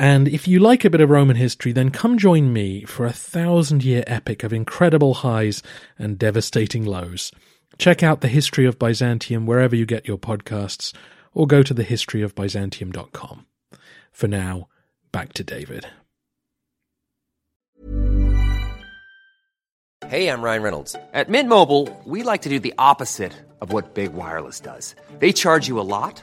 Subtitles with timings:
[0.00, 3.12] And if you like a bit of Roman history, then come join me for a
[3.12, 5.62] thousand year epic of incredible highs
[5.98, 7.32] and devastating lows.
[7.76, 10.94] Check out the history of Byzantium wherever you get your podcasts,
[11.34, 13.44] or go to thehistoryofbyzantium.com.
[14.10, 14.68] For now,
[15.12, 15.86] back to David.
[20.08, 20.96] Hey, I'm Ryan Reynolds.
[21.12, 24.94] At Mint Mobile, we like to do the opposite of what Big Wireless does.
[25.18, 26.22] They charge you a lot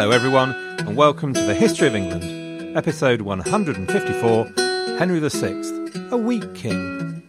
[0.00, 4.46] Hello, everyone, and welcome to the History of England, episode 154
[4.96, 7.22] Henry VI, a weak king.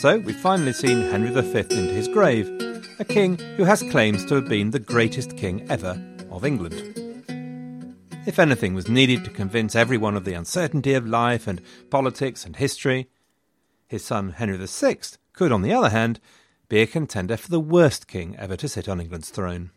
[0.00, 2.48] So, we've finally seen Henry V into his grave,
[2.98, 6.74] a king who has claims to have been the greatest king ever of England.
[8.26, 12.56] If anything was needed to convince everyone of the uncertainty of life and politics and
[12.56, 13.08] history,
[13.86, 14.98] his son Henry VI
[15.32, 16.18] could, on the other hand,
[16.70, 19.72] be a contender for the worst king ever to sit on England's throne.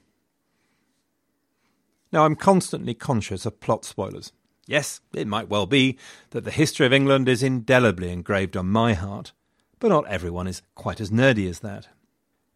[2.11, 4.31] Now, I'm constantly conscious of plot spoilers.
[4.67, 5.97] Yes, it might well be
[6.29, 9.33] that the history of England is indelibly engraved on my heart,
[9.79, 11.87] but not everyone is quite as nerdy as that.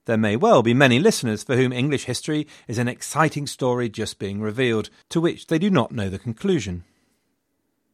[0.06, 4.20] There may well be many listeners for whom English history is an exciting story just
[4.20, 6.84] being revealed, to which they do not know the conclusion.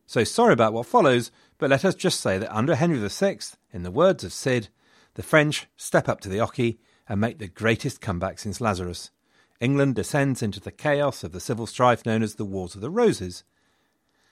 [0.05, 3.39] So sorry about what follows, but let us just say that under Henry VI,
[3.71, 4.67] in the words of Sid,
[5.15, 9.11] the French step up to the Oche and make the greatest comeback since Lazarus.
[9.59, 12.89] England descends into the chaos of the civil strife known as the Wars of the
[12.89, 13.43] Roses.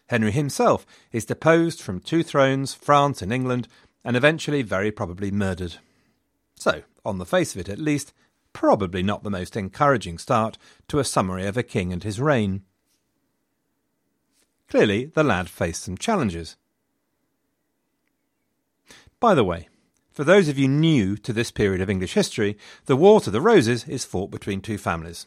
[0.08, 3.68] Henry himself is deposed from two thrones, France and England,
[4.04, 5.78] and eventually very probably murdered.
[6.56, 8.14] So, on the face of it at least,
[8.54, 10.58] probably not the most encouraging start
[10.90, 12.64] to a summary of a king and his reign.
[14.68, 16.56] Clearly, the lad faced some challenges.
[19.20, 19.70] By the way,
[20.12, 23.42] for those of you new to this period of English history, the War to the
[23.42, 25.26] Roses is fought between two families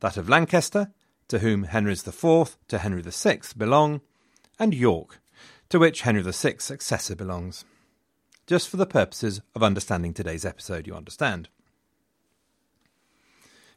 [0.00, 0.90] that of Lancaster,
[1.28, 4.00] to whom Henry's IV to Henry VI belong,
[4.58, 5.20] and York,
[5.68, 7.64] to which Henry VI's successor belongs.
[8.46, 11.48] Just for the purposes of understanding today's episode, you understand.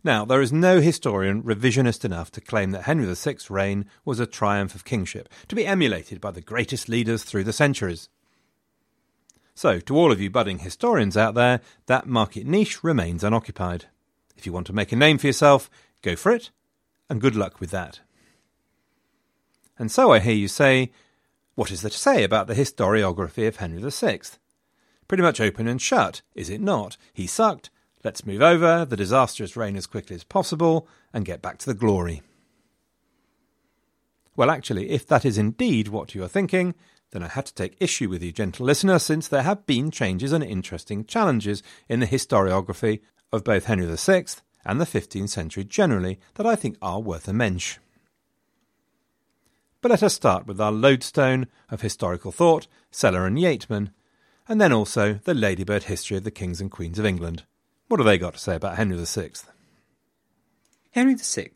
[0.04, 4.26] Now, there is no historian revisionist enough to claim that Henry VI's reign was a
[4.26, 8.10] triumph of kingship, to be emulated by the greatest leaders through the centuries.
[9.56, 13.86] So, to all of you budding historians out there, that market niche remains unoccupied.
[14.36, 15.70] If you want to make a name for yourself,
[16.02, 16.50] go for it,
[17.10, 18.00] and good luck with that.
[19.78, 20.92] And so I hear you say,
[21.56, 24.22] what is there to say about the historiography of Henry VI?
[25.08, 26.98] Pretty much open and shut, is it not?
[27.14, 27.70] He sucked.
[28.04, 31.74] Let's move over the disastrous reign as quickly as possible and get back to the
[31.74, 32.22] glory.
[34.36, 36.74] Well, actually, if that is indeed what you are thinking,
[37.14, 40.34] then I had to take issue with you, gentle listener, since there have been changes
[40.34, 43.02] and interesting challenges in the historiography
[43.32, 44.26] of both Henry VI
[44.66, 47.82] and the 15th century generally that I think are worth a mention.
[49.82, 53.92] But let us start with our lodestone of historical thought, Sellar and Yeatman,
[54.48, 57.44] and then also the Ladybird history of the kings and queens of England.
[57.90, 59.32] What have they got to say about Henry VI?
[60.92, 61.52] Henry VI,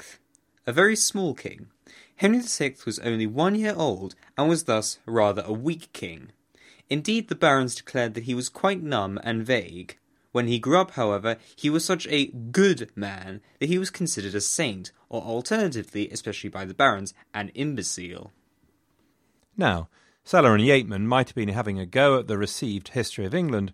[0.67, 1.67] a very small king,
[2.17, 6.31] Henry VI was only one year old and was thus rather a weak king.
[6.89, 9.97] Indeed, the barons declared that he was quite numb and vague.
[10.31, 14.35] When he grew up, however, he was such a good man that he was considered
[14.35, 18.31] a saint, or alternatively, especially by the barons, an imbecile.
[19.55, 19.89] Now,
[20.23, 23.73] Sellar and Yeatman might have been having a go at the received history of England,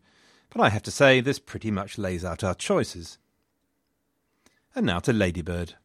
[0.49, 3.17] but I have to say this pretty much lays out our choices.
[4.75, 5.75] And now to Ladybird.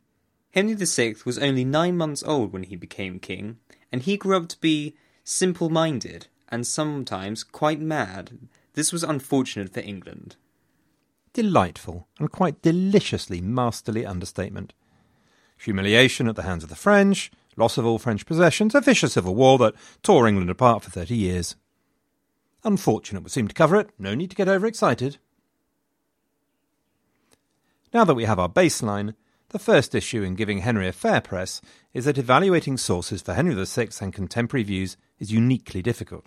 [0.52, 3.58] Henry VI was only nine months old when he became king,
[3.92, 8.38] and he grew up to be simple minded and sometimes quite mad.
[8.72, 10.36] This was unfortunate for England.
[11.34, 14.72] Delightful and quite deliciously masterly understatement.
[15.58, 19.34] Humiliation at the hands of the French, loss of all French possessions, a vicious civil
[19.34, 21.56] war that tore England apart for thirty years.
[22.64, 25.18] Unfortunate would seem to cover it, no need to get overexcited.
[27.92, 29.14] Now that we have our baseline,
[29.50, 31.60] the first issue in giving Henry a fair press
[31.94, 36.26] is that evaluating sources for Henry VI and contemporary views is uniquely difficult,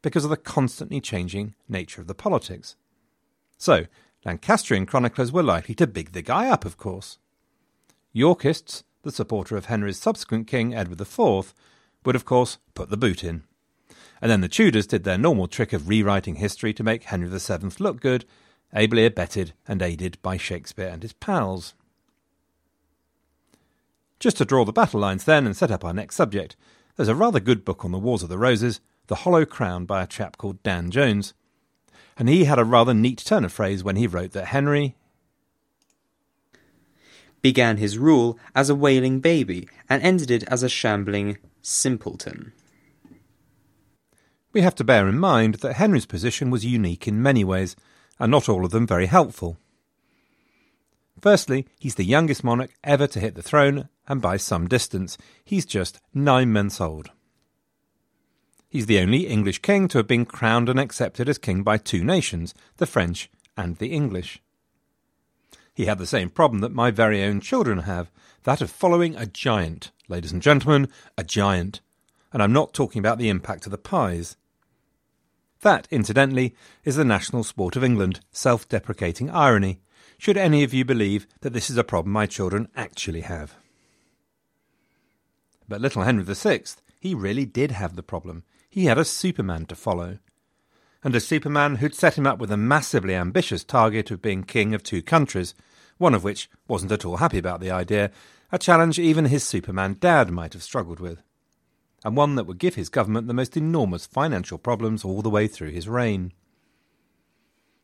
[0.00, 2.76] because of the constantly changing nature of the politics.
[3.58, 3.86] So,
[4.24, 7.18] Lancastrian chroniclers were likely to big the guy up, of course.
[8.12, 11.54] Yorkists, the supporter of Henry's subsequent king, Edward IV,
[12.04, 13.44] would of course put the boot in.
[14.20, 17.70] And then the Tudors did their normal trick of rewriting history to make Henry VII
[17.78, 18.24] look good,
[18.74, 21.74] ably abetted and aided by Shakespeare and his pals.
[24.26, 26.56] Just to draw the battle lines then and set up our next subject,
[26.96, 30.02] there's a rather good book on the Wars of the Roses, The Hollow Crown by
[30.02, 31.32] a chap called Dan Jones.
[32.18, 34.96] And he had a rather neat turn of phrase when he wrote that Henry
[37.40, 42.52] began his rule as a wailing baby and ended it as a shambling simpleton.
[44.52, 47.76] We have to bear in mind that Henry's position was unique in many ways,
[48.18, 49.56] and not all of them very helpful.
[51.20, 55.18] Firstly, he's the youngest monarch ever to hit the throne, and by some distance.
[55.44, 57.10] He's just nine months old.
[58.68, 62.04] He's the only English king to have been crowned and accepted as king by two
[62.04, 64.42] nations, the French and the English.
[65.72, 68.10] He had the same problem that my very own children have,
[68.44, 69.92] that of following a giant.
[70.08, 70.88] Ladies and gentlemen,
[71.18, 71.80] a giant.
[72.32, 74.36] And I'm not talking about the impact of the pies.
[75.60, 76.54] That, incidentally,
[76.84, 79.80] is the national sport of England, self deprecating irony,
[80.18, 83.56] should any of you believe that this is a problem my children actually have.
[85.68, 86.62] But little Henry VI,
[87.00, 88.44] he really did have the problem.
[88.68, 90.18] He had a Superman to follow.
[91.02, 94.74] And a Superman who'd set him up with a massively ambitious target of being king
[94.74, 95.54] of two countries,
[95.98, 98.10] one of which wasn't at all happy about the idea,
[98.52, 101.22] a challenge even his Superman dad might have struggled with,
[102.04, 105.48] and one that would give his government the most enormous financial problems all the way
[105.48, 106.32] through his reign.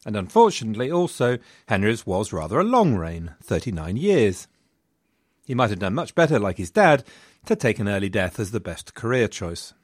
[0.04, 1.38] And unfortunately, also,
[1.68, 4.48] Henry's was rather a long reign, 39 years.
[5.46, 7.04] He might have done much better, like his dad,
[7.46, 9.74] to take an early death as the best career choice.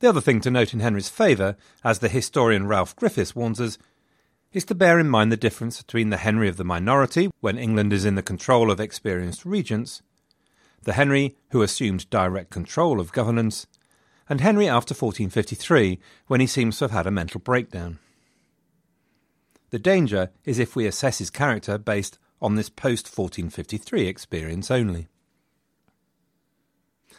[0.00, 3.78] The other thing to note in Henry's favour, as the historian Ralph Griffiths warns us,
[4.52, 7.92] is to bear in mind the difference between the Henry of the minority, when England
[7.92, 10.02] is in the control of experienced regents,
[10.82, 13.66] the Henry who assumed direct control of governance,
[14.28, 17.98] and Henry after 1453, when he seems to have had a mental breakdown.
[19.70, 25.08] The danger is if we assess his character based on this post 1453 experience only.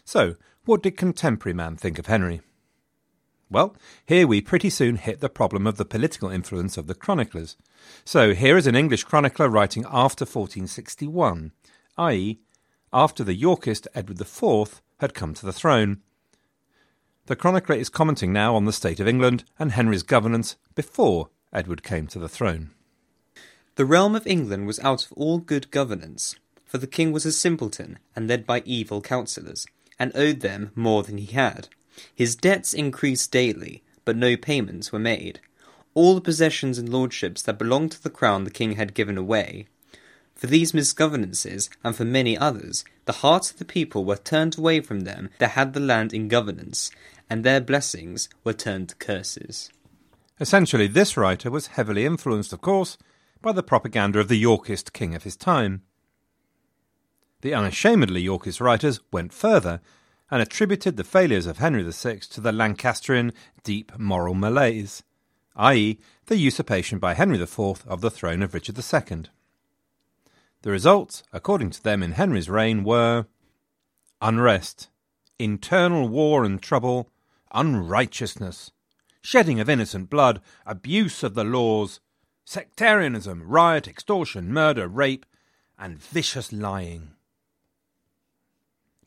[0.03, 0.35] So,
[0.65, 2.41] what did contemporary man think of Henry?
[3.49, 3.75] Well,
[4.05, 7.55] here we pretty soon hit the problem of the political influence of the chroniclers.
[8.03, 11.51] So here is an English chronicler writing after 1461,
[11.97, 12.39] i.e.,
[12.91, 16.01] after the Yorkist Edward IV had come to the throne.
[17.27, 21.83] The chronicler is commenting now on the state of England and Henry's governance before Edward
[21.83, 22.71] came to the throne.
[23.75, 27.31] The realm of England was out of all good governance, for the king was a
[27.31, 29.67] simpleton and led by evil counsellors,
[29.99, 31.67] and owed them more than he had.
[32.13, 35.41] His debts increased daily, but no payments were made.
[35.93, 39.67] All the possessions and lordships that belonged to the crown the king had given away.
[40.35, 44.79] For these misgovernances, and for many others, the hearts of the people were turned away
[44.79, 46.91] from them that had the land in governance,
[47.29, 49.69] and their blessings were turned to curses.
[50.39, 52.97] Essentially, this writer was heavily influenced, of course,
[53.45, 55.83] by the propaganda of the Yorkist king of his time.
[57.41, 59.81] The unashamedly Yorkist writers went further
[60.31, 63.31] and attributed the failures of Henry VI to the Lancastrian
[63.63, 65.03] deep moral malaise,
[65.55, 69.25] i.e., the usurpation by Henry IV of the throne of Richard II.
[70.63, 73.27] The results, according to them in Henry's reign, were
[74.23, 74.89] unrest,
[75.37, 77.11] internal war and trouble,
[77.53, 78.71] unrighteousness,
[79.21, 81.99] shedding of innocent blood, abuse of the laws,
[82.45, 85.25] sectarianism, riot, extortion, murder, rape,
[85.77, 87.11] and vicious lying.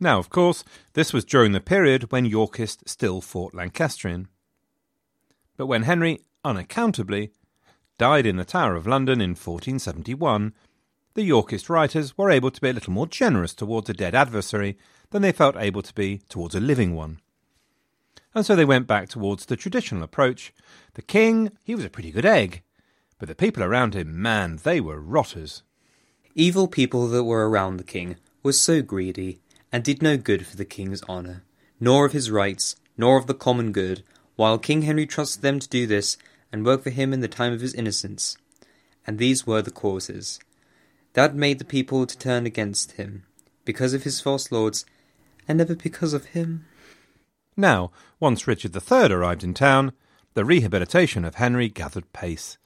[0.01, 4.29] Now, of course, this was during the period when Yorkists still fought Lancastrian.
[5.57, 7.33] But when Henry, unaccountably,
[7.97, 10.53] died in the Tower of London in 1471,
[11.15, 14.79] the Yorkist writers were able to be a little more generous towards a dead adversary
[15.11, 17.19] than they felt able to be towards a living one.
[18.35, 20.53] And so they went back towards the traditional approach.
[20.95, 22.63] The king, he was a pretty good egg,
[23.19, 25.63] but the people around him, man, they were rotters.
[26.35, 29.41] Evil people that were around the king were so greedy
[29.73, 31.43] and did no good for the king's honour,
[31.81, 34.03] nor of his rights, nor of the common good,
[34.37, 36.17] while King Henry trusted them to do this
[36.53, 38.37] and work for him in the time of his innocence.
[39.07, 40.39] And these were the causes
[41.15, 43.25] that made the people to turn against him,
[43.65, 44.85] because of his false lords,
[45.49, 46.65] and never because of him.
[47.57, 49.93] Now, once Richard III arrived in town,
[50.35, 52.59] the rehabilitation of Henry gathered pace.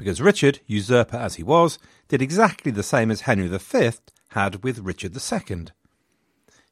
[0.00, 1.78] Because Richard, usurper as he was,
[2.08, 3.90] did exactly the same as Henry V
[4.28, 5.66] had with Richard II.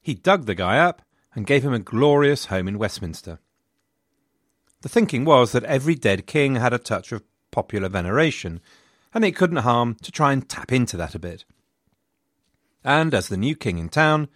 [0.00, 1.02] He dug the guy up
[1.34, 3.38] and gave him a glorious home in Westminster.
[4.80, 8.62] The thinking was that every dead king had a touch of popular veneration,
[9.12, 11.44] and it couldn't harm to try and tap into that a bit.
[12.82, 14.28] And as the new king in town,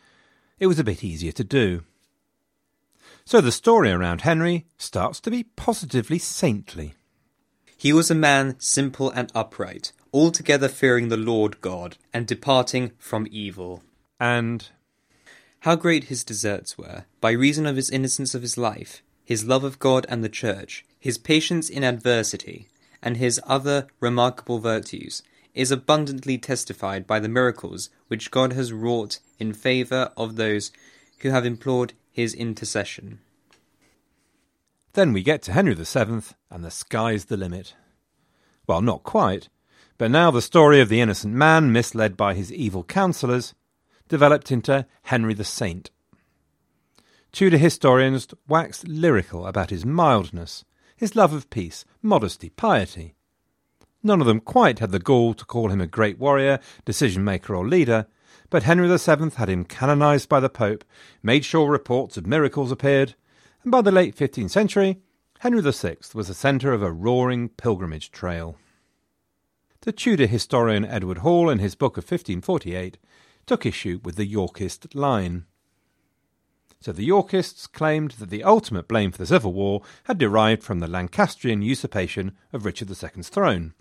[0.58, 1.84] it was a bit easier to do.
[3.24, 6.92] So the story around Henry starts to be positively saintly.
[7.82, 13.26] He was a man simple and upright, altogether fearing the Lord God, and departing from
[13.28, 13.82] evil.
[14.20, 14.68] And
[15.66, 19.64] How great his deserts were, by reason of his innocence of his life, his love
[19.64, 22.68] of God and the Church, his patience in adversity,
[23.02, 29.18] and his other remarkable virtues, is abundantly testified by the miracles which God has wrought
[29.40, 30.70] in favour of those
[31.22, 33.18] who have implored his intercession.
[34.94, 37.74] Then we get to Henry VII, and the sky's the limit.
[38.66, 39.48] Well, not quite,
[39.96, 43.54] but now the story of the innocent man misled by his evil counsellors
[44.08, 45.90] developed into Henry the Saint.
[47.32, 53.14] Tudor historians waxed lyrical about his mildness, his love of peace, modesty, piety.
[54.02, 57.56] None of them quite had the gall to call him a great warrior, decision maker,
[57.56, 58.06] or leader,
[58.50, 60.84] but Henry VII had him canonized by the Pope,
[61.22, 63.14] made sure reports of miracles appeared,
[63.62, 64.98] and by the late 15th century,
[65.40, 68.56] Henry VI was the centre of a roaring pilgrimage trail.
[69.82, 72.98] The Tudor historian Edward Hall, in his book of 1548,
[73.46, 75.44] took issue with the Yorkist line.
[76.80, 80.80] So the Yorkists claimed that the ultimate blame for the Civil War had derived from
[80.80, 83.74] the Lancastrian usurpation of Richard II's throne.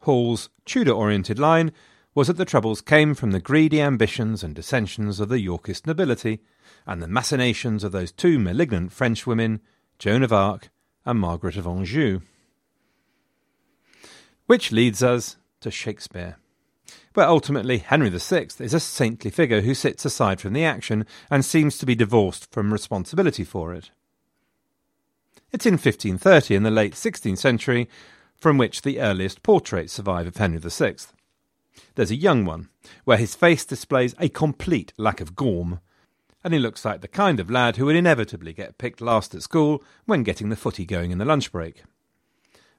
[0.00, 1.72] Hall's Tudor oriented line
[2.14, 6.40] was that the troubles came from the greedy ambitions and dissensions of the Yorkist nobility
[6.88, 9.60] and the machinations of those two malignant French women,
[9.98, 10.70] Joan of Arc
[11.04, 12.20] and Margaret of Anjou.
[14.46, 16.38] Which leads us to Shakespeare,
[17.12, 21.44] where ultimately Henry VI is a saintly figure who sits aside from the action and
[21.44, 23.90] seems to be divorced from responsibility for it.
[25.52, 27.88] It's in 1530 in the late 16th century
[28.40, 30.94] from which the earliest portraits survive of Henry VI.
[31.96, 32.70] There's a young one,
[33.04, 35.80] where his face displays a complete lack of gorm,
[36.44, 39.42] and he looks like the kind of lad who would inevitably get picked last at
[39.42, 41.82] school when getting the footy going in the lunch break.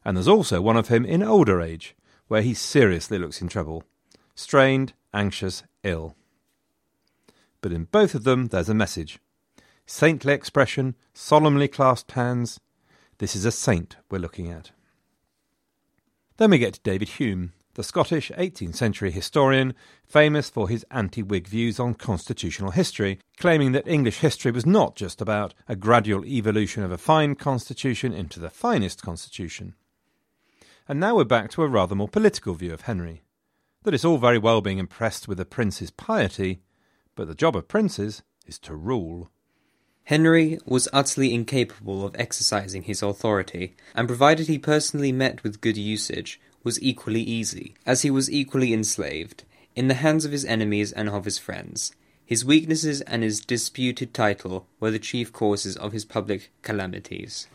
[0.05, 1.95] And there's also one of him in older age,
[2.27, 3.83] where he seriously looks in trouble
[4.35, 6.15] strained, anxious, ill.
[7.59, 9.19] But in both of them, there's a message
[9.85, 12.59] saintly expression, solemnly clasped hands.
[13.17, 14.71] This is a saint we're looking at.
[16.37, 19.73] Then we get to David Hume, the Scottish 18th century historian,
[20.05, 24.97] famous for his anti Whig views on constitutional history, claiming that English history was not
[24.97, 29.75] just about a gradual evolution of a fine constitution into the finest constitution.
[30.89, 33.23] And now we're back to a rather more political view of Henry
[33.83, 36.59] that it's all very well being impressed with a prince's piety,
[37.15, 39.31] but the job of princes is to rule.
[40.03, 45.77] Henry was utterly incapable of exercising his authority, and provided he personally met with good
[45.77, 49.43] usage, was equally easy, as he was equally enslaved,
[49.75, 51.93] in the hands of his enemies and of his friends.
[52.25, 57.47] His weaknesses and his disputed title were the chief causes of his public calamities.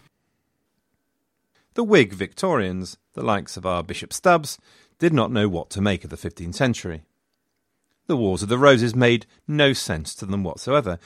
[1.74, 4.58] The Whig Victorians, the likes of our Bishop Stubbs,
[4.98, 7.02] did not know what to make of the 15th century.
[8.06, 10.98] The Wars of the Roses made no sense to them whatsoever,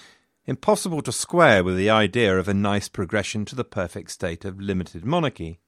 [0.46, 4.60] impossible to square with the idea of a nice progression to the perfect state of
[4.60, 5.58] limited monarchy.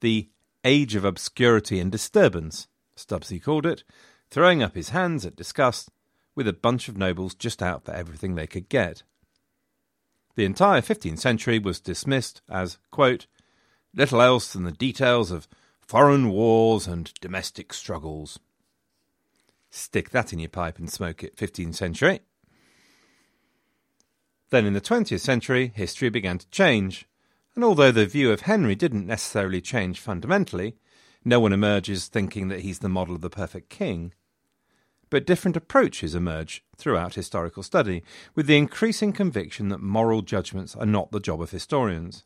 [0.00, 0.28] The
[0.66, 3.84] age of obscurity and disturbance, Stubbsy called it,
[4.30, 5.90] throwing up his hands at disgust,
[6.34, 9.02] with a bunch of nobles just out for everything they could get.
[10.34, 13.26] The entire 15th century was dismissed as, quote,
[13.94, 15.48] little else than the details of
[15.80, 18.38] foreign wars and domestic struggles.
[19.70, 22.20] Stick that in your pipe and smoke it, 15th century.
[24.50, 27.06] Then in the 20th century, history began to change,
[27.56, 30.76] and although the view of Henry didn't necessarily change fundamentally,
[31.24, 34.12] no one emerges thinking that he's the model of the perfect king.
[35.08, 38.02] But different approaches emerge throughout historical study,
[38.34, 42.24] with the increasing conviction that moral judgments are not the job of historians,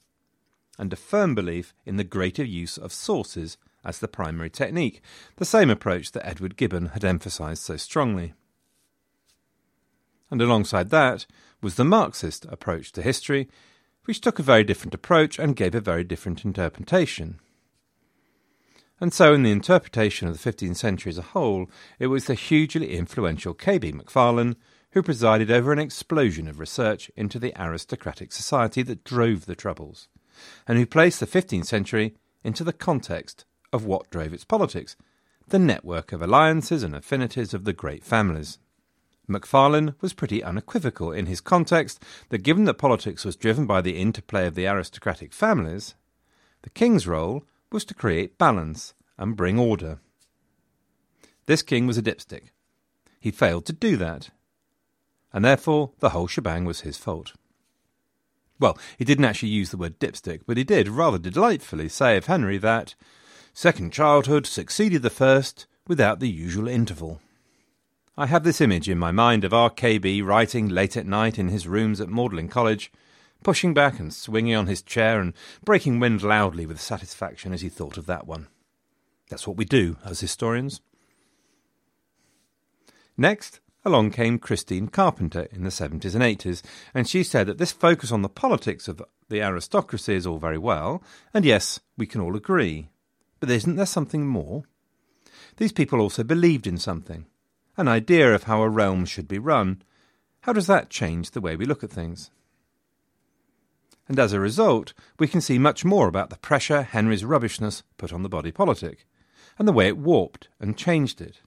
[0.78, 5.00] and a firm belief in the greater use of sources as the primary technique,
[5.37, 8.34] the same approach that Edward Gibbon had emphasised so strongly.
[10.30, 11.26] And alongside that
[11.62, 13.49] was the Marxist approach to history,
[14.04, 17.38] which took a very different approach and gave a very different interpretation.
[19.00, 22.35] And so, in the interpretation of the 15th century as a whole, it was the
[22.35, 23.92] hugely influential K.B.
[23.92, 24.57] McFarlane
[24.92, 30.09] who presided over an explosion of research into the aristocratic society that drove the Troubles,
[30.66, 34.97] and who placed the 15th century into the context of what drove its politics
[35.49, 38.59] the network of alliances and affinities of the great families.
[39.30, 43.96] McFarlane was pretty unequivocal in his context that given that politics was driven by the
[43.96, 45.94] interplay of the aristocratic families,
[46.62, 50.00] the king's role was to create balance and bring order.
[51.46, 52.50] This king was a dipstick.
[53.20, 54.30] He failed to do that,
[55.32, 57.32] and therefore the whole shebang was his fault.
[58.58, 62.26] Well, he didn't actually use the word dipstick, but he did rather delightfully say of
[62.26, 62.94] Henry that
[63.54, 67.20] second childhood succeeded the first without the usual interval.
[68.17, 70.23] I have this image in my mind of R.K.B.
[70.23, 72.93] writing late at night in his rooms at Magdalen College,
[73.43, 75.33] pushing back and swinging on his chair and
[75.64, 78.49] breaking wind loudly with satisfaction as he thought of that one.
[79.29, 80.81] That's what we do as historians.
[83.17, 86.62] Next, along came Christine Carpenter in the 70s and 80s,
[86.93, 90.59] and she said that this focus on the politics of the aristocracy is all very
[90.59, 91.02] well,
[91.33, 92.88] and yes, we can all agree.
[93.38, 94.64] But isn't there something more?
[95.59, 97.26] These people also believed in something,
[97.76, 99.82] an idea of how a realm should be run.
[100.42, 102.30] How does that change the way we look at things?
[104.08, 108.12] And as a result, we can see much more about the pressure Henry's rubbishness put
[108.12, 109.06] on the body politic,
[109.58, 111.40] and the way it warped and changed it.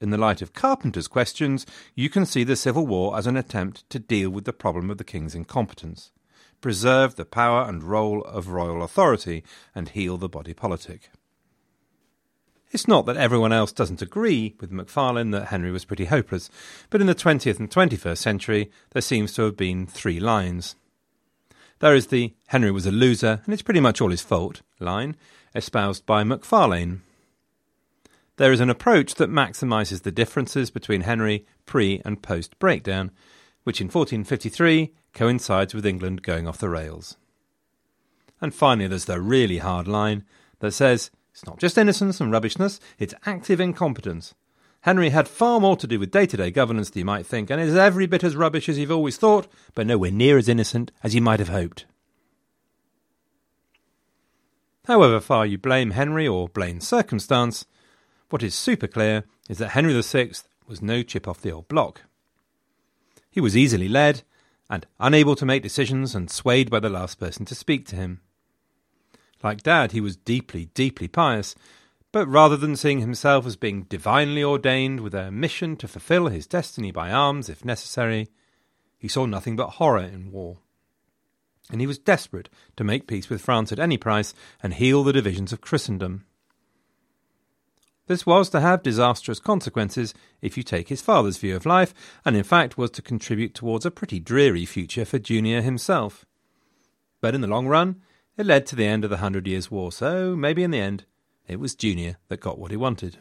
[0.00, 3.88] In the light of Carpenter's questions, you can see the Civil War as an attempt
[3.90, 6.10] to deal with the problem of the king's incompetence,
[6.60, 9.44] preserve the power and role of royal authority,
[9.76, 11.10] and heal the body politic.
[12.72, 16.48] It's not that everyone else doesn't agree with McFarlane that Henry was pretty hopeless,
[16.88, 20.74] but in the 20th and 21st century there seems to have been three lines.
[21.80, 25.16] There is the Henry was a loser and it's pretty much all his fault line,
[25.54, 27.00] espoused by McFarlane.
[28.38, 33.10] There is an approach that maximises the differences between Henry pre and post breakdown,
[33.64, 37.18] which in 1453 coincides with England going off the rails.
[38.40, 40.24] And finally, there's the really hard line
[40.60, 44.34] that says it's not just innocence and rubbishness, it's active incompetence.
[44.82, 47.50] Henry had far more to do with day to day governance than you might think,
[47.50, 50.90] and is every bit as rubbish as you've always thought, but nowhere near as innocent
[51.02, 51.86] as you might have hoped.
[54.86, 57.64] However far you blame Henry or blame circumstance,
[58.30, 60.32] what is super clear is that Henry VI
[60.66, 62.02] was no chip off the old block.
[63.30, 64.22] He was easily led
[64.68, 68.20] and unable to make decisions and swayed by the last person to speak to him.
[69.42, 71.54] Like Dad, he was deeply, deeply pious,
[72.12, 76.46] but rather than seeing himself as being divinely ordained with a mission to fulfill his
[76.46, 78.28] destiny by arms if necessary,
[78.98, 80.58] he saw nothing but horror in war.
[81.70, 85.12] And he was desperate to make peace with France at any price and heal the
[85.12, 86.26] divisions of Christendom.
[88.08, 92.36] This was to have disastrous consequences if you take his father's view of life, and
[92.36, 96.26] in fact was to contribute towards a pretty dreary future for Junior himself.
[97.20, 98.02] But in the long run,
[98.36, 101.04] it led to the end of the Hundred Years' War, so maybe in the end
[101.46, 103.18] it was Junior that got what he wanted.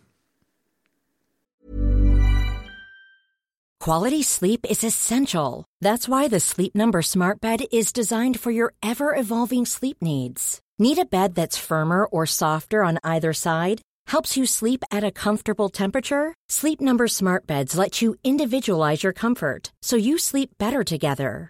[3.80, 5.66] Quality sleep is essential.
[5.82, 10.62] That's why the Sleep Number Smart Bed is designed for your ever evolving sleep needs.
[10.78, 13.82] Need a bed that's firmer or softer on either side?
[14.06, 16.36] Helps you sleep at a comfortable temperature?
[16.48, 21.50] Sleep Number Smart Beds let you individualize your comfort so you sleep better together.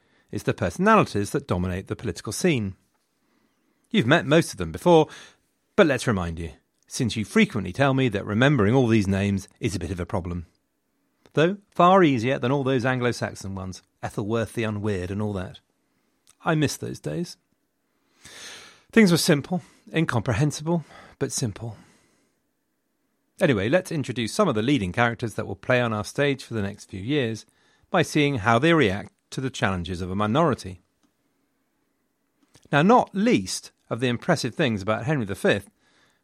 [0.31, 2.75] is the personalities that dominate the political scene.
[3.89, 5.07] You've met most of them before,
[5.75, 6.51] but let's remind you,
[6.87, 10.05] since you frequently tell me that remembering all these names is a bit of a
[10.05, 10.45] problem.
[11.33, 15.59] Though far easier than all those Anglo Saxon ones, Ethelworth the Unweird and all that.
[16.43, 17.37] I miss those days.
[18.91, 19.61] Things were simple,
[19.93, 20.83] incomprehensible,
[21.19, 21.77] but simple.
[23.39, 26.53] Anyway, let's introduce some of the leading characters that will play on our stage for
[26.53, 27.45] the next few years
[27.89, 30.81] by seeing how they react to the challenges of a minority.
[32.71, 35.61] Now, not least of the impressive things about Henry V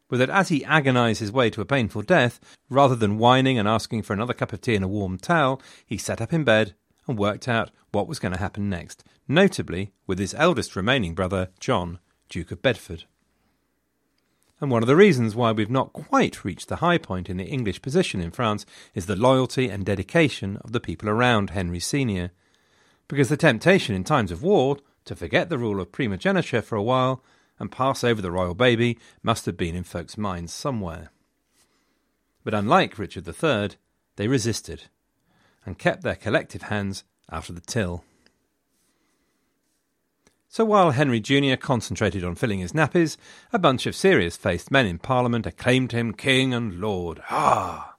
[0.08, 2.40] was that as he agonised his way to a painful death,
[2.70, 5.98] rather than whining and asking for another cup of tea and a warm towel, he
[5.98, 6.74] sat up in bed
[7.06, 11.50] and worked out what was going to happen next, notably with his eldest remaining brother,
[11.60, 13.04] John, Duke of Bedford.
[14.60, 17.44] And one of the reasons why we've not quite reached the high point in the
[17.44, 22.32] English position in France is the loyalty and dedication of the people around Henry Sr.
[23.08, 26.82] Because the temptation in times of war to forget the rule of primogeniture for a
[26.82, 27.22] while
[27.58, 31.10] and pass over the royal baby must have been in folks' minds somewhere.
[32.44, 33.70] But unlike Richard III,
[34.16, 34.84] they resisted
[35.64, 38.04] and kept their collective hands out of the till.
[40.50, 41.56] So while Henry Jr.
[41.56, 43.16] concentrated on filling his nappies,
[43.52, 47.96] a bunch of serious faced men in Parliament acclaimed him King and Lord, ah!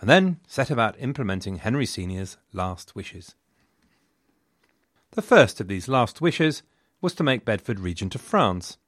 [0.00, 3.34] And then set about implementing Henry Sr.'s last wishes.
[5.18, 6.62] The first of these last wishes
[7.00, 8.78] was to make Bedford regent of France.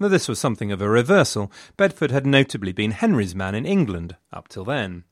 [0.00, 4.16] Though this was something of a reversal, Bedford had notably been Henry's man in England
[4.32, 5.04] up till then,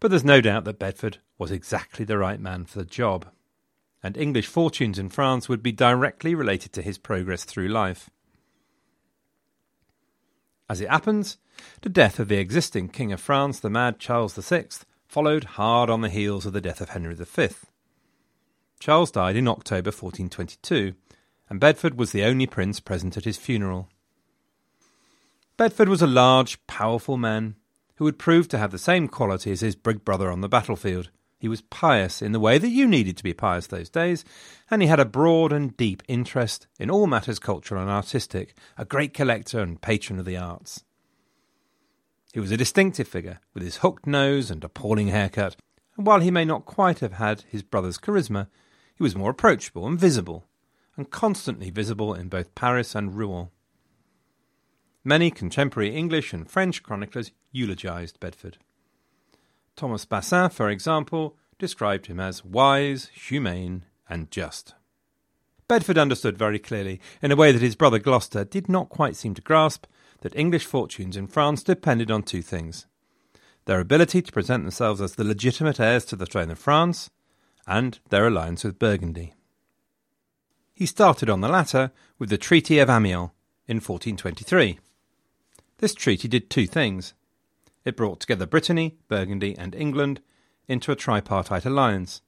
[0.00, 3.26] but there's no doubt that Bedford was exactly the right man for the job
[4.02, 8.10] and English fortunes in France would be directly related to his progress through life.
[10.68, 11.38] As it happens,
[11.82, 14.66] the death of the existing King of France, the mad Charles VI,
[15.06, 17.50] followed hard on the heels of the death of Henry V.
[18.86, 20.94] Charles died in October 1422,
[21.50, 23.88] and Bedford was the only prince present at his funeral.
[25.56, 27.56] Bedford was a large, powerful man
[27.96, 31.10] who would prove to have the same quality as his big brother on the battlefield
[31.36, 34.24] he was pious in the way that you needed to be pious those days,
[34.70, 38.84] and he had a broad and deep interest in all matters cultural and artistic, a
[38.84, 40.84] great collector and patron of the arts.
[42.32, 45.56] He was a distinctive figure, with his hooked nose and appalling haircut,
[45.96, 48.46] and while he may not quite have had his brother's charisma,
[48.96, 50.46] he was more approachable and visible,
[50.96, 53.48] and constantly visible in both Paris and Rouen.
[55.04, 58.58] Many contemporary English and French chroniclers eulogized Bedford.
[59.76, 64.74] Thomas Basin, for example, described him as wise, humane, and just.
[65.68, 69.34] Bedford understood very clearly, in a way that his brother Gloucester did not quite seem
[69.34, 69.86] to grasp,
[70.20, 72.86] that English fortunes in France depended on two things
[73.66, 77.10] their ability to present themselves as the legitimate heirs to the throne of France,
[77.66, 79.34] and their alliance with Burgundy.
[80.72, 83.30] He started on the latter with the Treaty of Amiens
[83.66, 84.78] in 1423.
[85.78, 87.14] This treaty did two things.
[87.84, 90.20] It brought together Brittany, Burgundy, and England
[90.68, 92.22] into a tripartite alliance.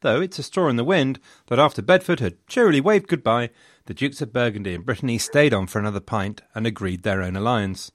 [0.00, 3.50] Though it's a straw in the wind that after Bedford had cheerily waved goodbye,
[3.86, 7.36] the Dukes of Burgundy and Brittany stayed on for another pint and agreed their own
[7.36, 7.92] alliance,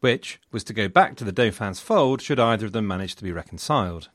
[0.00, 3.24] which was to go back to the Dauphin's fold should either of them manage to
[3.24, 4.08] be reconciled.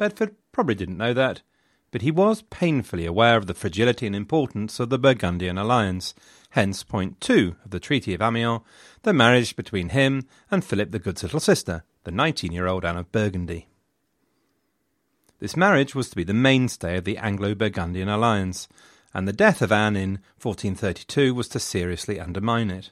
[0.00, 1.42] Bedford probably didn't know that,
[1.90, 6.14] but he was painfully aware of the fragility and importance of the Burgundian alliance,
[6.52, 8.62] hence point two of the Treaty of Amiens,
[9.02, 12.96] the marriage between him and Philip the Good's little sister, the 19 year old Anne
[12.96, 13.68] of Burgundy.
[15.38, 18.68] This marriage was to be the mainstay of the Anglo Burgundian alliance,
[19.12, 22.90] and the death of Anne in 1432 was to seriously undermine it.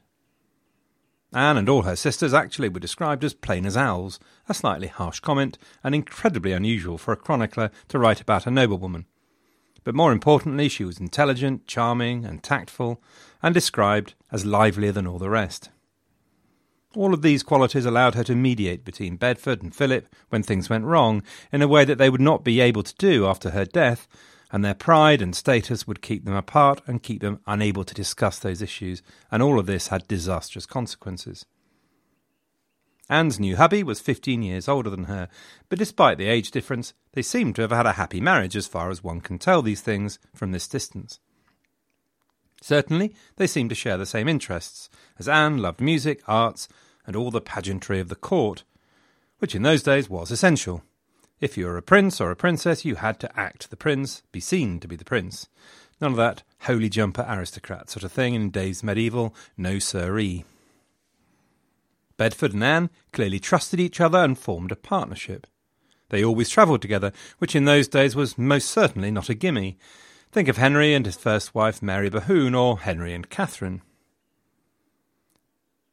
[1.33, 5.21] Anne and all her sisters actually were described as plain as owls, a slightly harsh
[5.21, 9.05] comment, and incredibly unusual for a chronicler to write about a noblewoman.
[9.85, 13.03] But more importantly, she was intelligent, charming, and tactful,
[13.43, 15.71] and described as livelier than all the rest.
[16.97, 20.87] All of these qualities allowed her to mediate between Bedford and Philip when things went
[20.87, 24.09] wrong in a way that they would not be able to do after her death,
[24.51, 28.39] and their pride and status would keep them apart and keep them unable to discuss
[28.39, 31.45] those issues, and all of this had disastrous consequences.
[33.11, 35.29] Anne's new hubby was fifteen years older than her,
[35.69, 38.91] but despite the age difference, they seemed to have had a happy marriage as far
[38.91, 41.19] as one can tell these things from this distance.
[42.61, 46.69] Certainly, they seemed to share the same interests, as Anne loved music, arts,
[47.07, 48.65] and all the pageantry of the court,
[49.39, 50.83] which in those days was essential.
[51.40, 54.40] If you were a prince or a princess, you had to act the prince, be
[54.40, 55.48] seen to be the prince.
[56.01, 60.44] None of that holy jumper aristocrat sort of thing in days medieval, no siree.
[62.16, 65.46] Bedford and Anne clearly trusted each other and formed a partnership.
[66.09, 69.79] They always travelled together, which in those days was most certainly not a gimme.
[70.33, 73.83] Think of Henry and his first wife Mary Bohun, or Henry and Catherine.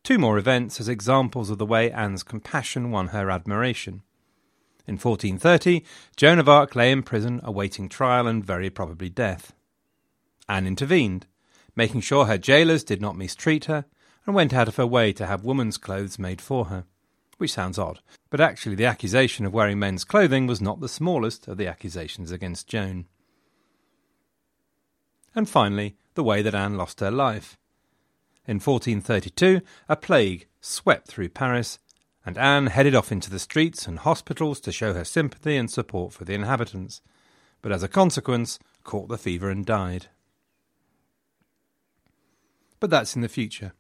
[0.04, 4.02] Two more events as examples of the way Anne's compassion won her admiration.
[4.88, 5.84] In 1430,
[6.16, 9.54] Joan of Arc lay in prison awaiting trial and very probably death.
[10.48, 11.26] Anne intervened,
[11.76, 13.86] making sure her jailers did not mistreat her,
[14.26, 16.86] and went out of her way to have woman's clothes made for her.
[17.38, 21.48] Which sounds odd, but actually the accusation of wearing men's clothing was not the smallest
[21.48, 23.08] of the accusations against Joan.
[25.34, 27.58] And finally, the way that Anne lost her life.
[28.48, 31.80] In 1432, a plague swept through Paris,
[32.26, 36.14] and Anne headed off into the streets and hospitals to show her sympathy and support
[36.14, 37.02] for the inhabitants,
[37.62, 40.08] but as a consequence, caught the fever and died.
[42.80, 43.74] But that's in the future.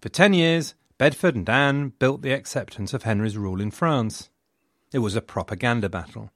[0.00, 4.30] For ten years, Bedford and Anne built the acceptance of Henry's rule in France.
[4.92, 6.30] It was a propaganda battle.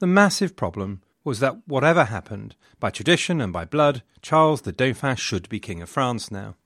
[0.00, 5.16] The massive problem was that whatever happened, by tradition and by blood, Charles the Dauphin
[5.16, 6.56] should be King of France now.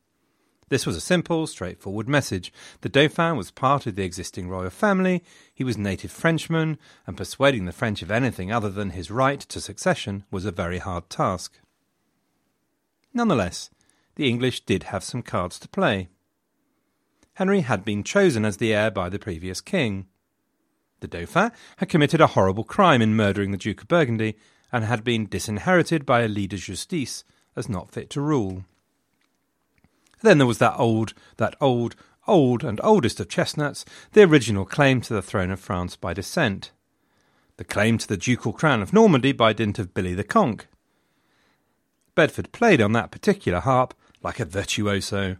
[0.69, 2.53] This was a simple, straightforward message.
[2.83, 7.65] The Dauphin was part of the existing royal family, he was native Frenchman, and persuading
[7.65, 11.59] the French of anything other than his right to succession was a very hard task.
[13.15, 13.71] Nonetheless,
[14.17, 16.09] the English did have some cards to play.
[17.35, 20.07] Henry had been chosen as the heir by the previous king.
[21.01, 24.37] The Dauphin had committed a horrible crime in murdering the Duke of Burgundy
[24.73, 27.25] and had been disinherited by a lit de justice
[27.57, 28.65] as not fit to rule.
[30.23, 31.95] Then there was that old, that old,
[32.27, 36.73] old and oldest of chestnuts, the original claim to the throne of France by descent.
[37.57, 40.69] The claim to the ducal crown of Normandy by dint of Billy the Conk.
[42.15, 45.37] Bedford played on that particular harp like a virtuoso.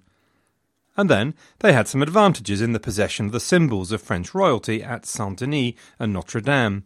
[0.97, 4.83] And then they had some advantages in the possession of the symbols of French royalty
[4.83, 6.85] at Saint Denis and Notre Dame.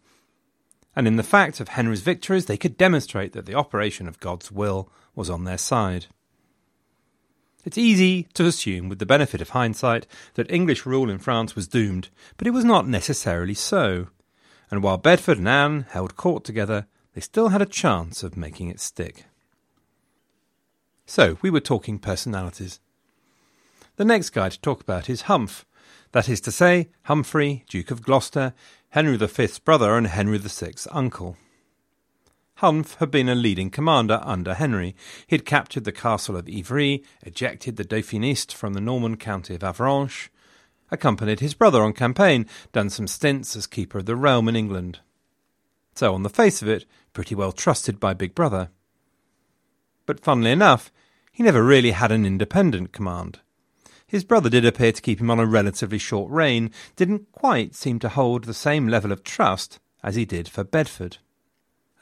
[0.95, 4.53] And in the fact of Henry's victories, they could demonstrate that the operation of God's
[4.53, 6.07] will was on their side.
[7.65, 11.69] It's easy to assume, with the benefit of hindsight, that English rule in France was
[11.69, 14.09] doomed, but it was not necessarily so.
[14.71, 18.69] And while Bedford and Anne held court together, they still had a chance of making
[18.69, 19.27] it stick.
[21.07, 22.81] So, we were talking personalities.
[23.97, 25.65] The next guy to talk about is Humph,
[26.13, 28.55] that is to say, Humphrey, Duke of Gloucester,
[28.91, 31.37] Henry V's brother and Henry VI's uncle.
[32.63, 34.95] Humph had been a leading commander under Henry.
[35.27, 39.63] He had captured the castle of Ivry, ejected the Dauphiniste from the Norman county of
[39.63, 40.29] Avranches,
[40.89, 45.01] accompanied his brother on campaign, done some stints as keeper of the realm in England.
[45.97, 48.71] So, on the face of it, pretty well trusted by Big Brother.
[50.07, 50.93] But funnily enough,
[51.33, 53.41] he never really had an independent command.
[54.07, 57.99] His brother did appear to keep him on a relatively short rein, didn't quite seem
[57.99, 61.19] to hold the same level of trust as he did for Bedford.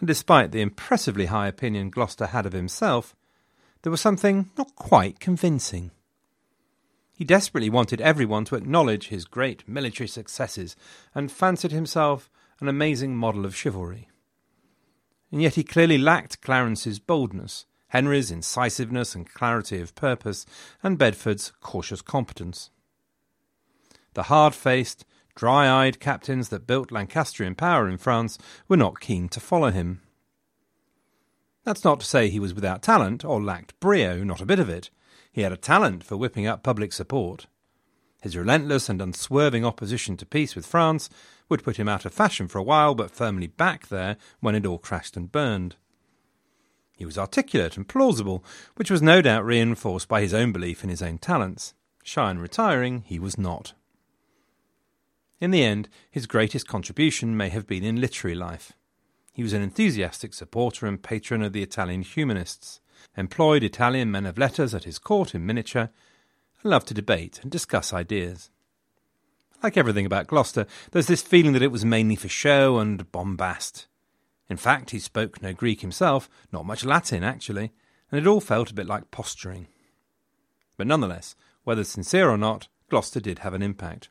[0.01, 3.15] And despite the impressively high opinion Gloucester had of himself,
[3.83, 5.93] there was something not quite convincing.
[7.13, 10.75] He desperately wanted everyone to acknowledge his great military successes
[11.15, 12.29] and fancied himself
[12.61, 14.09] an amazing model of chivalry.
[15.31, 20.47] And yet he clearly lacked Clarence's boldness Henry's incisiveness and clarity of purpose,
[20.83, 22.71] and Bedford's cautious competence.
[24.15, 25.05] The hard faced,
[25.41, 28.37] dry eyed captains that built Lancastrian power in France
[28.69, 30.03] were not keen to follow him.
[31.65, 34.69] That's not to say he was without talent or lacked brio, not a bit of
[34.69, 34.91] it.
[35.33, 37.47] He had a talent for whipping up public support.
[38.21, 41.09] His relentless and unswerving opposition to peace with France
[41.49, 44.67] would put him out of fashion for a while, but firmly back there when it
[44.67, 45.77] all crashed and burned.
[46.99, 48.45] He was articulate and plausible,
[48.77, 51.73] which was no doubt reinforced by his own belief in his own talents.
[52.03, 53.73] Shy and retiring, he was not.
[55.41, 58.73] In the end, his greatest contribution may have been in literary life.
[59.33, 62.81] He was an enthusiastic supporter and patron of the Italian humanists,
[63.17, 65.89] employed Italian men of letters at his court in miniature,
[66.63, 68.51] and loved to debate and discuss ideas.
[69.63, 73.87] Like everything about Gloucester, there's this feeling that it was mainly for show and bombast.
[74.51, 77.73] In fact, he spoke no Greek himself, not much Latin actually,
[78.11, 79.69] and it all felt a bit like posturing.
[80.77, 84.11] But nonetheless, whether sincere or not, Gloucester did have an impact.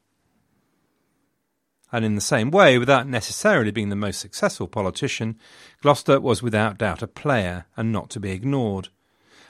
[1.91, 5.39] And in the same way, without necessarily being the most successful politician,
[5.81, 8.89] Gloucester was without doubt a player and not to be ignored.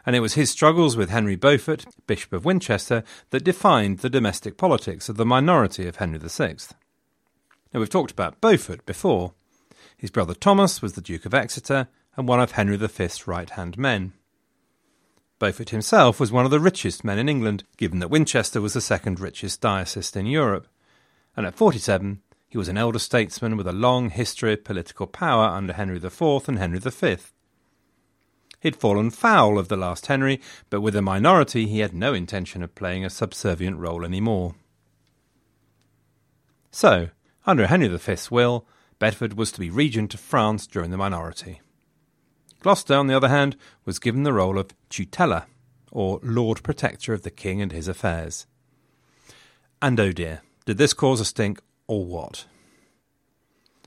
[0.06, 4.58] And it was his struggles with Henry Beaufort, Bishop of Winchester, that defined the domestic
[4.58, 6.56] politics of the minority of Henry VI.
[7.73, 9.34] Now, we've talked about Beaufort before.
[9.97, 13.78] His brother Thomas was the Duke of Exeter and one of Henry V's right hand
[13.78, 14.13] men.
[15.39, 18.82] Beaufort himself was one of the richest men in England, given that Winchester was the
[18.82, 20.67] second richest diocese in Europe.
[21.36, 25.46] And at 47, he was an elder statesman with a long history of political power
[25.46, 27.18] under Henry IV and Henry V.
[28.60, 32.64] He'd fallen foul of the last Henry, but with a minority he had no intention
[32.64, 34.56] of playing a subservient role any more.
[36.72, 37.10] So,
[37.46, 38.66] under Henry V's will,
[38.98, 41.62] Bedford was to be regent of France during the minority.
[42.62, 45.46] Gloucester, on the other hand, was given the role of tutela,
[45.92, 48.46] or Lord Protector of the King and his affairs.
[49.82, 52.45] And oh dear, did this cause a stink or what?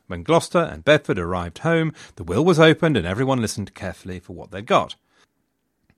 [0.09, 4.33] When Gloucester and Bedford arrived home, the will was opened and everyone listened carefully for
[4.33, 4.97] what they got.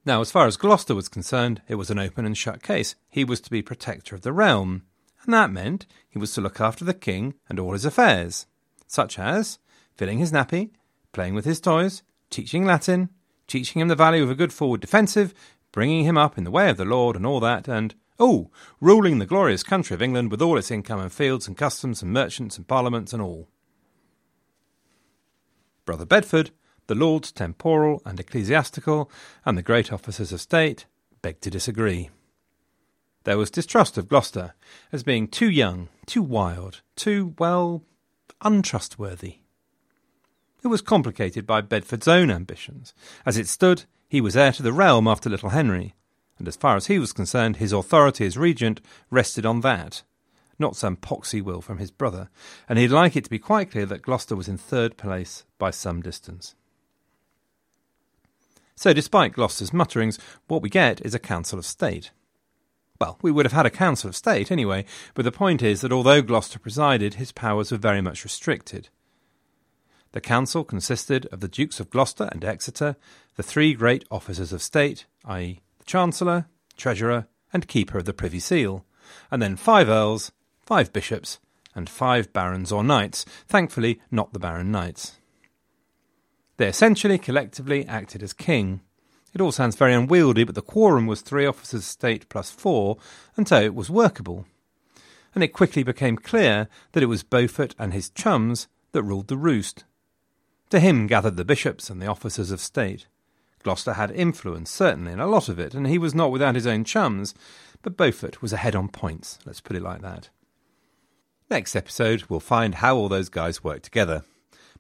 [0.04, 2.94] Now, as far as Gloucester was concerned, it was an open and shut case.
[3.08, 4.82] He was to be protector of the realm,
[5.24, 8.46] and that meant he was to look after the king and all his affairs,
[8.86, 9.58] such as
[9.96, 10.72] filling his nappy,
[11.12, 13.08] playing with his toys, teaching Latin,
[13.46, 15.32] teaching him the value of a good forward defensive,
[15.72, 18.50] bringing him up in the way of the Lord and all that, and, oh,
[18.80, 22.12] ruling the glorious country of England with all its income and fields and customs and
[22.12, 23.48] merchants and parliaments and all.
[25.84, 26.50] Brother Bedford
[26.86, 29.10] the lords temporal and ecclesiastical,
[29.44, 30.86] and the great officers of state,
[31.22, 32.10] begged to disagree.
[33.24, 34.54] There was distrust of Gloucester
[34.92, 37.82] as being too young, too wild, too, well,
[38.42, 39.38] untrustworthy.
[40.62, 42.94] It was complicated by Bedford's own ambitions.
[43.24, 45.94] As it stood, he was heir to the realm after little Henry,
[46.38, 50.02] and as far as he was concerned, his authority as regent rested on that,
[50.58, 52.28] not some poxy will from his brother,
[52.68, 55.70] and he'd like it to be quite clear that Gloucester was in third place by
[55.70, 56.54] some distance.
[58.76, 60.18] So, despite Gloucester's mutterings,
[60.48, 62.10] what we get is a Council of State.
[63.00, 65.92] Well, we would have had a Council of State anyway, but the point is that
[65.92, 68.88] although Gloucester presided, his powers were very much restricted.
[70.12, 72.94] The council consisted of the Dukes of Gloucester and Exeter,
[73.34, 78.84] the three great officers of state, i.e., Chancellor, Treasurer, and Keeper of the Privy Seal,
[79.30, 81.38] and then five earls, five bishops,
[81.74, 85.18] and five barons or knights, thankfully not the Barron Knights.
[86.56, 88.80] They essentially collectively acted as king.
[89.34, 92.98] It all sounds very unwieldy, but the quorum was three officers of state plus four,
[93.36, 94.46] and so it was workable.
[95.34, 99.36] And it quickly became clear that it was Beaufort and his chums that ruled the
[99.36, 99.84] roost.
[100.70, 103.06] To him gathered the bishops and the officers of state.
[103.64, 106.66] Gloucester had influence, certainly, and a lot of it, and he was not without his
[106.66, 107.34] own chums,
[107.82, 110.28] but Beaufort was ahead on points, let's put it like that.
[111.50, 114.22] Next episode, we'll find how all those guys work together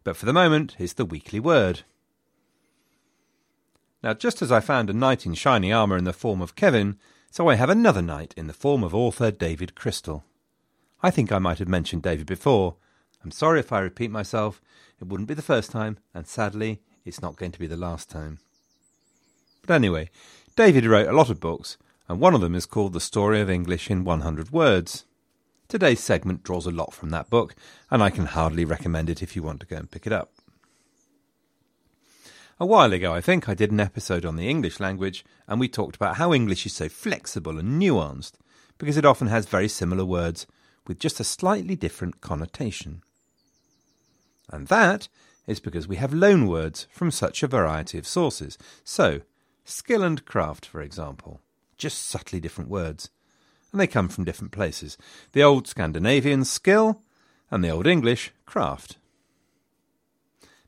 [0.04, 1.82] but for the moment, it's the weekly word.
[4.02, 6.98] Now, just as I found a knight in shiny armour in the form of Kevin,
[7.30, 10.24] so I have another knight in the form of author David Crystal.
[11.02, 12.76] I think I might have mentioned David before.
[13.24, 14.60] I'm sorry if I repeat myself.
[15.00, 18.10] It wouldn't be the first time, and sadly, it's not going to be the last
[18.10, 18.38] time.
[19.66, 20.10] But anyway,
[20.56, 21.76] David wrote a lot of books,
[22.08, 25.04] and one of them is called The Story of English in 100 Words.
[25.68, 27.54] Today's segment draws a lot from that book,
[27.90, 30.30] and I can hardly recommend it if you want to go and pick it up.
[32.60, 35.66] A while ago, I think, I did an episode on the English language, and we
[35.66, 38.34] talked about how English is so flexible and nuanced,
[38.78, 40.46] because it often has very similar words
[40.86, 43.02] with just a slightly different connotation.
[44.50, 45.08] And that
[45.46, 48.56] is because we have loan words from such a variety of sources.
[48.84, 49.22] So,
[49.64, 51.40] skill and craft, for example,
[51.76, 53.10] just subtly different words
[53.74, 54.96] and they come from different places.
[55.32, 57.02] The Old Scandinavian skill,
[57.50, 58.98] and the Old English craft.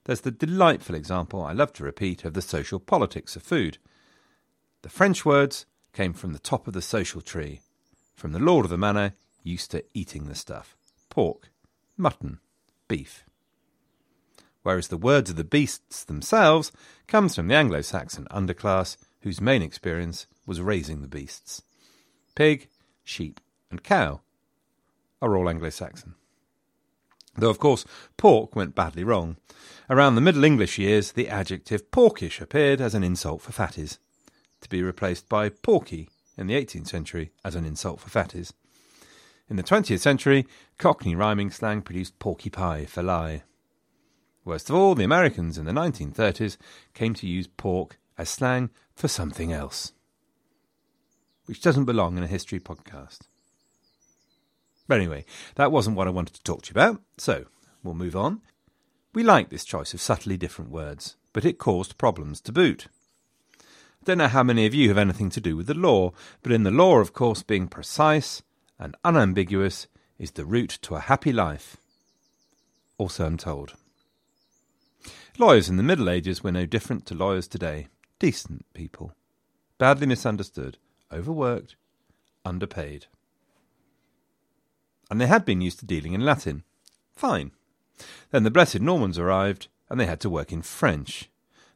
[0.04, 3.78] There's the delightful example I love to repeat of the social politics of food.
[4.82, 7.60] The French words came from the top of the social tree,
[8.16, 9.12] from the lord of the manor
[9.44, 10.76] used to eating the stuff
[11.08, 11.50] pork,
[11.96, 12.40] mutton,
[12.88, 13.24] beef.
[14.66, 16.72] Whereas the words of the beasts themselves
[17.06, 21.62] comes from the Anglo Saxon underclass whose main experience was raising the beasts.
[22.34, 22.68] Pig,
[23.04, 24.22] sheep, and cow
[25.22, 26.16] are all Anglo Saxon.
[27.36, 27.84] Though, of course,
[28.16, 29.36] pork went badly wrong.
[29.88, 33.98] Around the Middle English years, the adjective porkish appeared as an insult for fatties,
[34.62, 38.52] to be replaced by porky in the 18th century as an insult for fatties.
[39.48, 40.44] In the 20th century,
[40.76, 43.44] Cockney rhyming slang produced porky pie for lie.
[44.46, 46.56] Worst of all, the Americans in the 1930s
[46.94, 49.92] came to use pork as slang for something else
[51.46, 53.20] which doesn't belong in a history podcast.
[54.86, 57.46] But anyway, that wasn't what I wanted to talk to you about, so
[57.82, 58.42] we'll move on.
[59.14, 62.88] We like this choice of subtly different words, but it caused problems to boot.
[63.60, 66.52] I don't know how many of you have anything to do with the law, but
[66.52, 68.42] in the law, of course, being precise
[68.78, 69.86] and unambiguous
[70.18, 71.76] is the route to a happy life.
[72.98, 73.74] Also, I'm told.
[75.38, 77.88] Lawyers in the Middle Ages were no different to lawyers today.
[78.18, 79.12] Decent people.
[79.78, 80.78] Badly misunderstood,
[81.12, 81.76] overworked,
[82.44, 83.06] underpaid.
[85.10, 86.64] And they had been used to dealing in Latin.
[87.14, 87.52] Fine.
[88.30, 91.30] Then the blessed Normans arrived, and they had to work in French.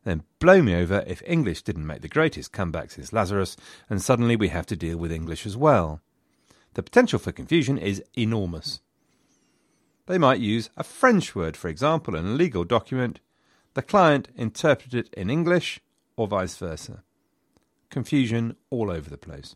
[0.04, 3.56] Then blow me over if English didn't make the greatest comeback since Lazarus,
[3.88, 6.00] and suddenly we have to deal with English as well.
[6.74, 8.80] The potential for confusion is enormous.
[10.10, 13.20] They might use a French word, for example, in a legal document,
[13.74, 15.78] the client interpret it in English,
[16.16, 17.04] or vice versa.
[17.90, 19.54] confusion all over the place.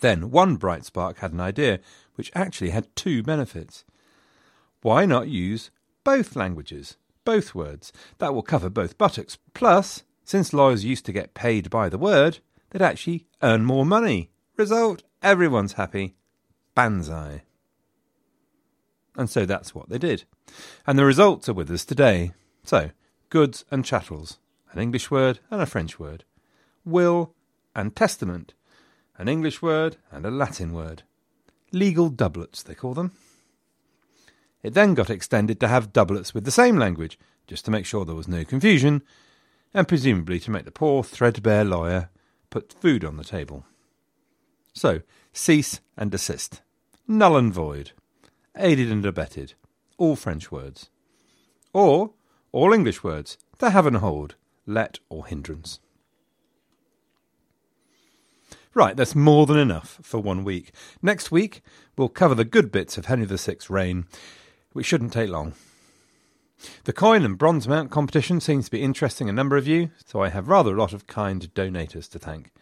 [0.00, 1.80] Then one bright spark had an idea
[2.14, 3.84] which actually had two benefits.
[4.80, 5.70] Why not use
[6.04, 6.96] both languages,
[7.26, 7.92] both words?
[8.16, 9.36] That will cover both buttocks.
[9.52, 12.38] Plus, since lawyers used to get paid by the word,
[12.70, 14.30] they'd actually earn more money.
[14.56, 16.14] Result everyone's happy.
[16.74, 17.42] Banzai.
[19.16, 20.24] And so that's what they did.
[20.86, 22.32] And the results are with us today.
[22.64, 22.90] So,
[23.28, 24.38] goods and chattels,
[24.72, 26.24] an English word and a French word.
[26.84, 27.34] Will
[27.74, 28.54] and testament,
[29.18, 31.02] an English word and a Latin word.
[31.72, 33.12] Legal doublets, they call them.
[34.62, 38.04] It then got extended to have doublets with the same language, just to make sure
[38.04, 39.02] there was no confusion,
[39.74, 42.10] and presumably to make the poor threadbare lawyer
[42.50, 43.64] put food on the table.
[44.72, 45.00] So,
[45.32, 46.62] cease and desist.
[47.08, 47.92] Null and void.
[48.56, 49.54] Aided and abetted.
[49.98, 50.90] All French words.
[51.72, 52.12] Or
[52.52, 54.34] all English words that have an hold,
[54.66, 55.80] let or hindrance.
[58.74, 60.72] Right, that's more than enough for one week.
[61.02, 61.62] Next week,
[61.96, 64.06] we'll cover the good bits of Henry VI's reign,
[64.72, 65.54] which shouldn't take long.
[66.84, 70.22] The coin and bronze mount competition seems to be interesting a number of you, so
[70.22, 72.52] I have rather a lot of kind donators to thank.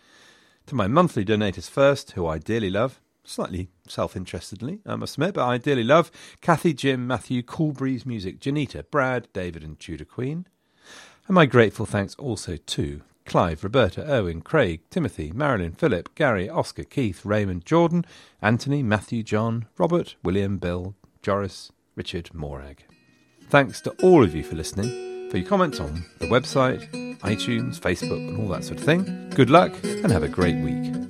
[0.67, 5.35] To my monthly donators first, who I dearly love, slightly self interestedly, I must admit,
[5.35, 6.11] but I dearly love
[6.41, 10.47] Kathy, Jim, Matthew, Cool Breeze Music, Janita, Brad, David, and Tudor Queen.
[11.27, 16.83] And my grateful thanks also to Clive, Roberta, Owen, Craig, Timothy, Marilyn, Philip, Gary, Oscar,
[16.83, 18.05] Keith, Raymond, Jordan,
[18.43, 22.85] Anthony, Matthew, John, Robert, William, Bill, Joris, Richard, Morag.
[23.49, 26.91] Thanks to all of you for listening, for your comments on the website,
[27.21, 29.31] iTunes, Facebook, and all that sort of thing.
[29.31, 31.10] Good luck and have a great week.